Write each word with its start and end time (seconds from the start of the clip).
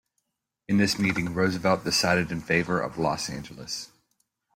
In 0.67 0.77
this 0.77 0.97
meeting, 0.97 1.35
Roosevelt 1.35 1.83
decided 1.83 2.31
in 2.31 2.41
favor 2.41 2.81
of 2.81 2.97
Los 2.97 3.29
Angeles. 3.29 3.89